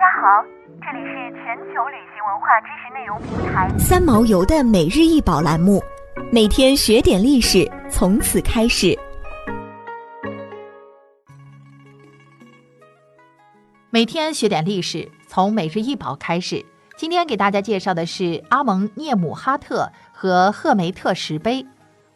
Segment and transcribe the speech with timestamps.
[0.00, 0.42] 大家好，
[0.80, 5.78] 这里是全球旅行文化知识内容平台三毛游的每日一宝栏目，
[6.32, 8.98] 每天学点历史，从此开始。
[13.90, 16.64] 每天学点历史，从每日一宝开始。
[16.96, 21.66] 今天给大家介绍的是阿蒙涅姆哈特和赫梅特石碑，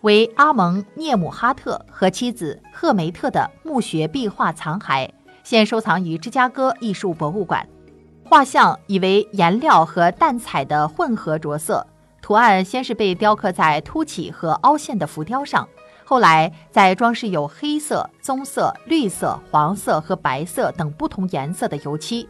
[0.00, 5.06] 为阿蒙涅姆哈特和妻子赫梅特的墓穴壁画残骸。
[5.42, 7.68] 现收藏于芝加哥艺术博物馆。
[8.34, 11.86] 画像以为颜料和淡彩的混合着色，
[12.20, 15.68] 图案先是被雕刻在凸起和凹陷的浮雕上，
[16.04, 22.28] 后来再装饰有黑色、棕色、绿色、黄色和白色等不同颜色的油漆。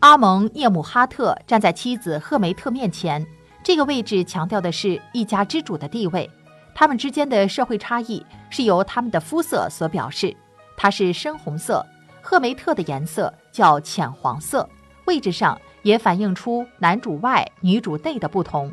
[0.00, 3.24] 阿蒙涅姆哈特站在妻子赫梅特面前，
[3.62, 6.28] 这个位置强调的是一家之主的地位。
[6.74, 10.36] 他们之间的社会差异是由他们的肤色所表示，
[10.76, 11.86] 他是深红色。
[12.20, 14.68] 赫梅特的颜色叫浅黄色，
[15.06, 18.72] 位置上也反映出男主外女主内的不同。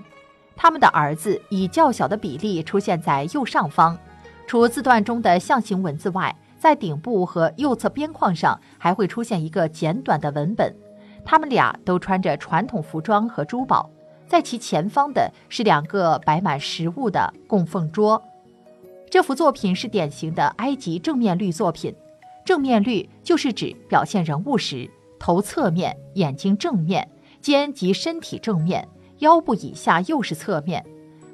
[0.56, 3.98] 他们的儿子以较小的比例出现在右上方，
[4.46, 10.76] 除字段中的象形文字外，在顶部和右侧边框上还会出现一个简短的文本。
[11.26, 13.90] 他们俩都穿着传统服装和珠宝，
[14.28, 18.22] 在其前方的是两个摆满食物的供奉桌。
[19.10, 21.94] 这幅作品是典型的埃及正面绿作品。
[22.46, 24.90] 正面律就是指表现人物时，
[25.22, 27.08] 头侧面，眼睛正面，
[27.40, 30.84] 肩及身体正面，腰部以下又是侧面。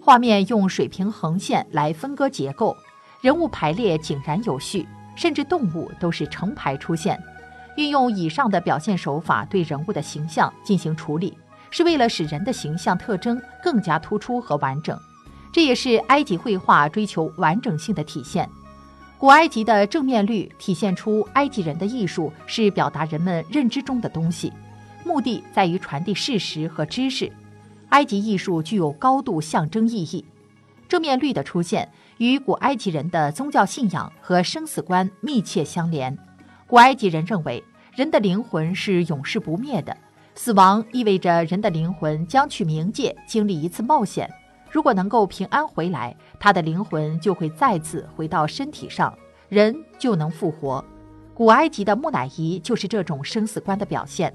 [0.02, 2.76] 画面用水平横线来分割结构，
[3.22, 7.18] 人物排列井然有序，甚至动物都是成排出现。
[7.78, 11.38] 运用以上的表现手法对人物的形象进行处理，
[11.70, 15.00] 是为了使人的形象特征更加突出和完整。
[15.54, 18.50] 这也是埃及绘画追求完整性的体现。
[19.20, 24.54] 古埃及的正面率体现出埃及人的艺术是表达人们认知中的东西，
[25.04, 27.32] 目的在于传递事实和知识。
[27.90, 30.24] 埃及艺术具有高度象征意义。
[30.88, 36.16] 正面率的出现与古埃及人的宗教信仰和生死观密切相连。
[36.68, 37.64] 古埃及人认为
[37.96, 39.98] 人的灵魂是永世不灭的，
[40.36, 44.30] 死亡意味着人的灵魂将去冥界经历一次冒险。
[44.70, 49.18] 如果能够平安回来，他的灵魂就会再次回到身体上，
[49.50, 50.84] 人就能复活。
[51.34, 54.34] 古埃及的木乃伊就是这种生死观的表现，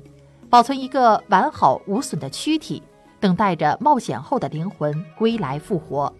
[0.49, 2.83] 保存一个完好无损的躯体，
[3.21, 6.13] 等待着冒险后的灵魂归来复活。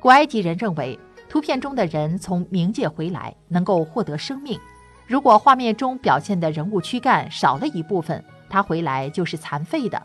[0.00, 0.98] 古埃及人认为，
[1.28, 4.58] 图片中的人从冥界回来能够获得生命。
[5.06, 10.02] 如果画面中表现的人物躯干少了一部分，他回来就是残废的。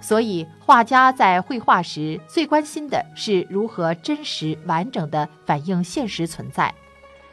[0.00, 6.72] 所以，画家在绘画时最关心的是如何真实完整地反映现实存在。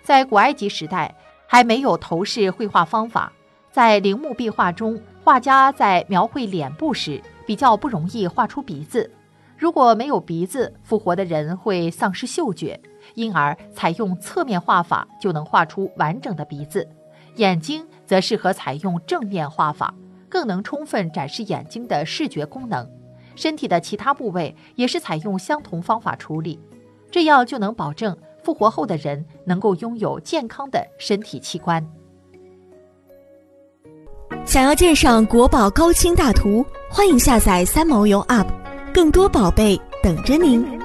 [0.01, 1.13] 在古埃及时代，
[1.45, 3.31] 还没有头饰绘画方法，
[3.71, 9.11] 在陵墓壁画中，画家在描绘脸部时比较不容易画出鼻子。
[9.57, 12.79] 如果没有鼻子，复活的人会丧失嗅觉，
[13.13, 16.87] 因而采用侧面画法就能画出完整的鼻子。
[17.35, 19.93] 眼睛则适合采用正面画法。
[20.31, 22.89] 更能充分展示眼睛的视觉功能，
[23.35, 26.57] 身体的其他部位也是采用相同方法处理，
[27.11, 31.85] 这样就能保证复活后的人能够拥有健康的身体器官。
[34.45, 38.47] 想要鉴赏国宝高清大图，欢迎下载三毛游 App，
[38.93, 40.80] 更多宝贝等着您。